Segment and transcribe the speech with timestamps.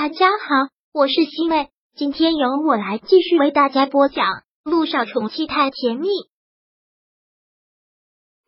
[0.00, 4.26] 大家好，我是西妹，今天由我来继续为大家播讲
[4.62, 6.06] 《路上宠妻太甜蜜》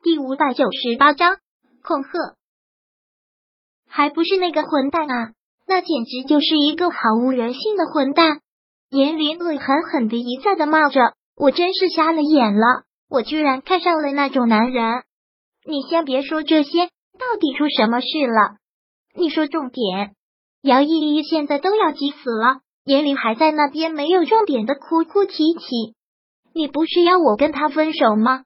[0.01, 1.39] 第五百九十八章
[1.83, 2.37] 恐吓，
[3.89, 5.33] 还不是那个混蛋啊！
[5.67, 8.43] 那简直就是一个毫无人性的混蛋！
[8.89, 11.01] 严林恶狠狠的一再的骂着，
[11.35, 15.03] 我真是瞎了眼了，我居然看上了那种男人！
[15.67, 18.59] 你先别说这些，到底出什么事了？
[19.17, 20.15] 你说重点。
[20.63, 25.95] 姚依依现在都要急死了，严玲还在那边没有重点的哭哭啼啼。
[26.53, 28.43] 你不是要我跟他分手吗？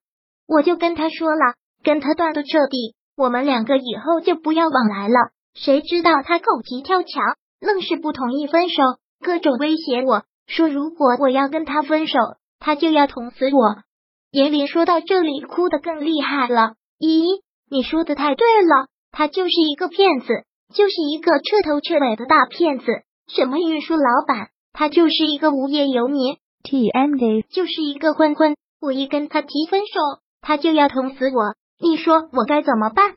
[0.46, 5.14] 我就跟他说了，跟他断的彻底，我们两个以后就不要往来了。
[5.54, 8.82] 谁知道他狗急跳墙，愣是不同意分手，
[9.20, 12.18] 各种威胁我说，如果我要跟他分手，
[12.60, 13.82] 他就要捅死我。
[14.30, 16.74] 严玲说到这里，哭得更厉害了。
[16.98, 20.26] 依依，你说的太对了，他就是一个骗子。
[20.74, 22.86] 就是一个彻头彻尾的大骗子，
[23.28, 28.56] 什么运输老板，他就是一个无业游民，TMD 就是一个混混。
[28.80, 30.00] 我一跟他提分手，
[30.40, 33.14] 他就要捅死我，你说我该怎么办？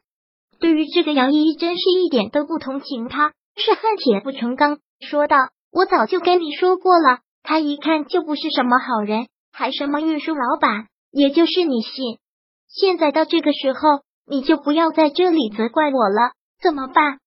[0.60, 5.36] 对于这个杨依依，真是一点都不同情他，是恨铁不成钢，说道
[5.74, 12.20] ：“我早就跟你说过了，他一看就不是什么好人，还什么运输老板，也就是你信。
[12.70, 13.80] 现在到这个时候，
[14.26, 17.20] 你就不要在这里责怪我了，怎么办？”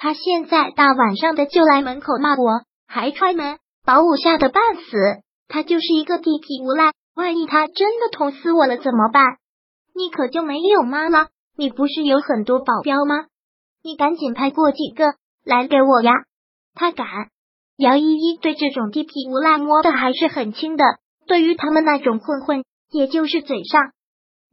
[0.00, 4.96] 他现在大晚上的就来门口骂我，还踹门，把我吓得半死。
[5.48, 9.24] 他就是一个地痞无赖，万一他真的捅死我了怎么办？
[9.96, 11.30] 你可就没有妈了？
[11.56, 13.26] 你不是有很多保镖吗？
[13.82, 16.12] 你赶紧派过几个来给我呀！
[16.74, 17.06] 他敢？
[17.76, 20.84] 姚依依对这种地痞无赖摸的还是很轻的，
[21.26, 23.90] 对于他们那种混混，也就是嘴上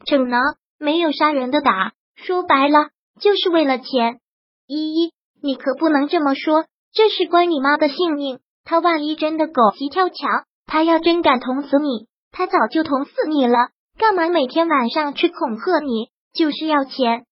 [0.06, 0.42] 逞能，
[0.80, 1.94] 没有杀人的打。
[2.16, 4.20] 说白了，就是为了钱。
[4.66, 5.12] 依依。
[5.46, 8.40] 你可不能这么说，这是关你妈的性命。
[8.64, 13.70] 他万一真的狗急跳墙，他要真敢捅死你，他早就捅死你了。
[13.96, 16.10] 干嘛每天晚上去恐吓你？
[16.34, 17.26] 就是要钱？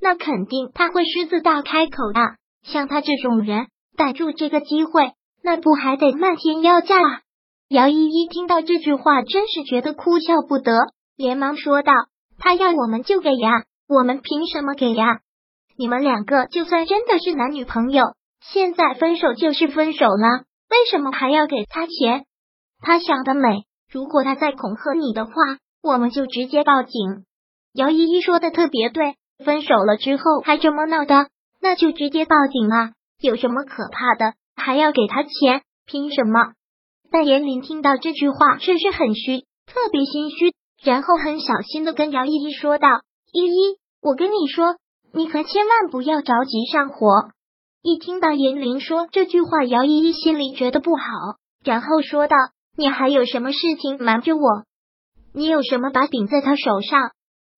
[0.00, 2.20] 那肯定他会狮子大开口的。
[2.62, 3.66] 像他这种人，
[3.96, 5.10] 逮住这个机会，
[5.42, 7.20] 那不还得漫天要价啊？
[7.68, 10.72] 姚依依听到这句话，真是觉得哭笑不得，
[11.16, 11.92] 连忙说道
[12.38, 15.18] ：“他要我们就给呀，我们凭什么给呀？”
[15.78, 22.24] 你们两个就算真的是男女朋友，现在分手就是分手了，为什么还要给他钱？
[22.80, 23.64] 他想得美！
[23.92, 25.32] 如果他再恐吓你的话，
[25.82, 27.24] 我们就直接报警。
[27.74, 31.28] 姚依依说的特别对，分手了之后还这么闹的，
[31.60, 32.92] 那就直接报警啊！
[33.20, 34.32] 有什么可怕的？
[34.56, 35.62] 还要给他钱？
[35.84, 36.54] 凭什么？
[37.10, 42.88] 但严林听到这句话却是很虚，特别心虚，然后很小心的跟姚依依说道
[43.30, 44.76] ：“依依，我跟你说。”
[45.16, 47.08] 你可千万不要着急上火。
[47.82, 51.02] 一听到严玲说这句话，姚依依心里觉得不好，
[51.64, 52.36] 然后说道
[52.76, 54.42] ：“你还有什么事情瞒着我？
[55.32, 57.12] 你有什么把柄在他手上？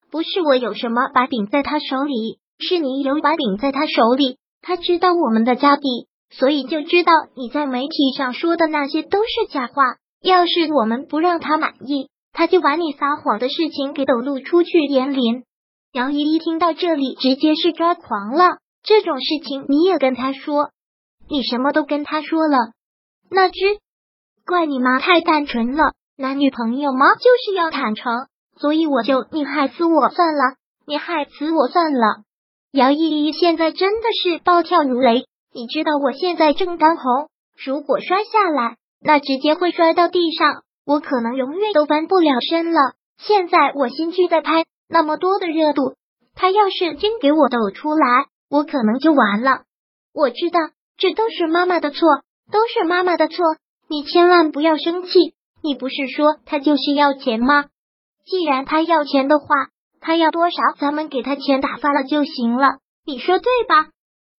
[0.09, 4.37] 不是我有什么把柄在他手里，是你有把柄在他手里。
[4.63, 9.97] 他知道我们的家底，所以就知道你在媒体上说的那些都是假话。
[10.23, 15.43] 要是我们不让他满意，他就把你撒谎的事情给抖露出去。”严林。
[15.93, 18.59] 姚依依听到这里，直接是抓狂了。
[18.83, 20.69] 这种事情你也跟他说，
[21.31, 22.59] 你什么都跟他说了，
[23.31, 23.59] 那只
[24.45, 25.95] 怪你妈太单纯了。
[26.19, 28.27] 男女朋友吗，就是要坦诚，
[28.61, 30.57] 所以我就你害死我算了，
[30.87, 32.23] 你害死我算了。
[32.71, 35.25] 姚依依现在真的是暴跳如雷，
[35.55, 37.31] 你知道我现在正当红，
[37.65, 42.81] 如果摔下来，那直接会摔到地上，我可能永远都翻不了身了。
[43.17, 44.67] 现在我新剧在拍。
[44.89, 45.95] 那么多的热度，
[46.35, 49.63] 他要是真给我抖出来，我可能就完了。
[50.15, 50.59] 我知道
[50.97, 52.01] 这都是妈妈的错，
[52.51, 53.45] 都是妈妈的错。
[53.89, 55.11] 你千万不要生气。
[55.63, 57.65] 你不是说他就是要钱吗？
[58.25, 59.47] 既然他要钱的话，
[60.01, 62.79] 他要多少，咱们给他钱打发了就行了。
[63.05, 63.89] 你说对吧？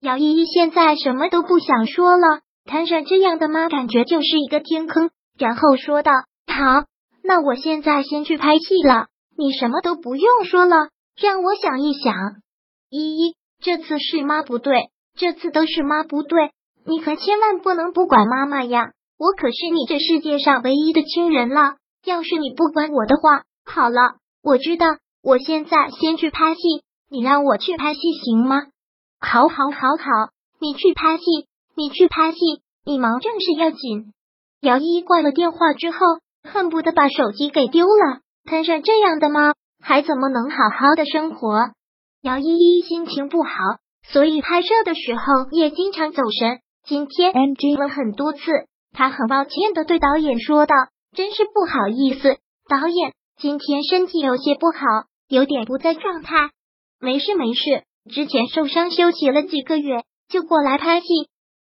[0.02, 5.10] 姚依依现在什么都不想说了，摊上这样的妈，感觉就是一个天坑。
[5.38, 6.12] 然后说道
[6.48, 6.86] ：“好，
[7.24, 9.08] 那我现在先去拍戏了。”
[9.40, 12.14] 你什么都不用说了，让我想一想。
[12.90, 16.52] 依依，这次是妈不对，这次都是妈不对，
[16.86, 18.92] 你可千万不能不管妈妈呀！
[19.18, 21.78] 我可是你这世界上唯一的亲人了。
[22.04, 24.88] 要是你不管我的话，好了，我知道，
[25.24, 26.60] 我现在先去拍戏，
[27.10, 28.64] 你让我去拍戏行吗？
[29.22, 31.24] 好，好，好，好，你去拍戏，
[31.78, 32.40] 你去拍戏，
[32.84, 34.12] 你忙正事要紧。
[34.60, 35.98] 姚依挂了电话之后，
[36.44, 38.20] 恨不得把手机给丢了。
[38.50, 41.70] 摊上这样的吗，还怎么能好好的生活？
[42.24, 43.52] 姚依依心情不好，
[44.12, 46.60] 所以拍摄的时候也经常走神。
[46.84, 48.40] 今天 NG 了很多次，
[48.92, 50.74] 她很抱歉的对导演说道
[51.16, 54.80] ：“真是不好意思，导演，今天身体有些不好，
[55.28, 56.50] 有点不在状态。
[57.00, 61.06] 没事没事，之前受伤休息了几个月，就过来拍戏，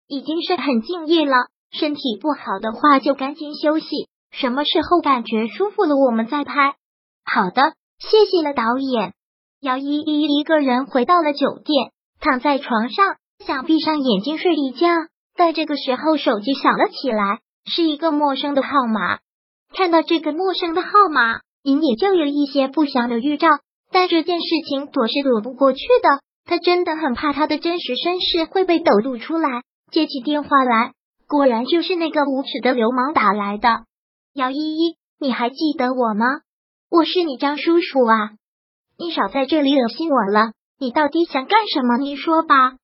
[0.09, 1.37] 已经是很敬业了。
[1.71, 6.75] 身体不好的话，就赶紧休息，什么时候感觉舒服了，我们再拍。
[7.25, 9.13] 好的，谢谢了，导演。
[9.61, 13.17] 姚依依一个人回到了酒店，躺在床上。
[13.47, 14.87] 想闭上眼睛睡一觉，
[15.37, 19.19] 但这个时候手机响了起来，是一个陌生的号码。
[19.75, 23.49] 看到这个陌生的号码，隐隐就有一些不祥的预兆。
[23.91, 29.63] 但这件事情躲是躲不过去的，他真的很怕他的真实身世会被抖露出来。
[29.91, 30.93] 接起电话来，
[31.29, 33.69] 果然就是那个无耻的流氓打来的。
[34.35, 36.25] 姚依依，你还记得我吗？
[36.91, 38.31] 我是你张叔叔啊！
[38.97, 41.99] 你少在这里恶心我了，你到底想干什么？
[41.99, 42.77] 你说吧。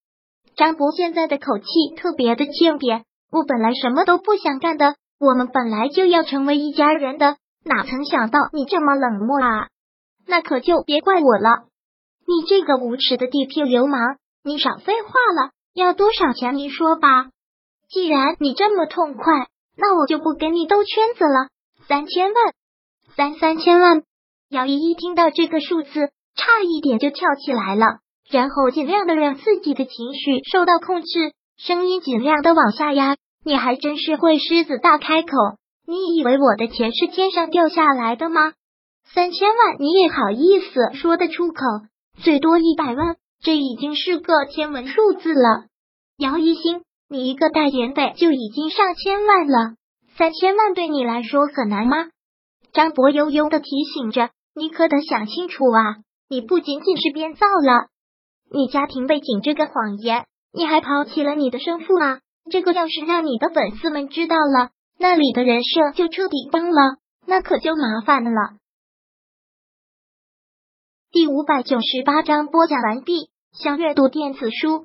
[0.57, 1.65] 张博现在的口气
[1.97, 3.05] 特别的欠扁。
[3.31, 9.69] 我本来什么都不想干的，我们本来就要成为一家人的，哪曾想到你这么冷漠啊！
[10.27, 11.65] 那可就别怪我了。
[12.27, 15.53] 你这个无耻的地痞流氓，你少废话了。
[15.73, 16.57] 要多少钱？
[16.57, 17.31] 你说吧。
[17.89, 19.47] 既然你这么痛快，
[19.79, 21.49] 那我就不跟你兜圈子了。
[21.87, 22.53] 三千万，
[23.17, 24.03] 三三千万。
[24.51, 28.01] 姚依依听到这个数字，差一点就跳起来了。
[28.29, 33.17] 然后尽量的让自己的情绪受到控制，声音尽量的往下压。
[33.45, 35.31] 你还真是会狮子大开口！
[35.87, 38.53] 你以为我的钱是天上掉下来的吗？
[39.15, 41.63] 三千万你也好意思说得出口？
[42.21, 45.67] 最多一百万，这已经是个天文数字了。
[46.19, 49.77] 姚一星，你一个代言费就已经上千万了，
[50.17, 52.11] 三千万对你来说很难吗？
[52.73, 55.97] 张博悠悠的提醒着，你可得想清楚啊！
[56.29, 57.89] 你不仅仅是编造了。
[58.51, 62.21] 你家庭背景这个谎言，你还抛弃了你的生父啊！
[62.51, 68.59] 这个要是让你的粉丝们知道了，那里的人设就彻底崩了，那可就麻烦了。
[71.11, 73.31] 第五百九十八章播讲完毕。
[73.51, 74.85] 想阅读电子书，